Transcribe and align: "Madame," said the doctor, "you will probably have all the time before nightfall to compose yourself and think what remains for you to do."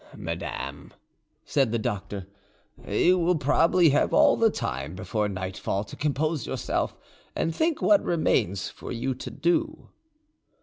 "Madame," 0.17 0.91
said 1.45 1.71
the 1.71 1.77
doctor, 1.77 2.25
"you 2.87 3.19
will 3.19 3.37
probably 3.37 3.89
have 3.91 4.15
all 4.15 4.35
the 4.35 4.49
time 4.49 4.95
before 4.95 5.29
nightfall 5.29 5.83
to 5.83 5.95
compose 5.95 6.47
yourself 6.47 6.97
and 7.35 7.53
think 7.53 7.83
what 7.83 8.03
remains 8.03 8.67
for 8.67 8.91
you 8.91 9.13
to 9.13 9.29
do." 9.29 9.89